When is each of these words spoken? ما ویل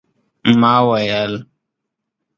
ما 0.59 0.73
ویل 0.87 1.33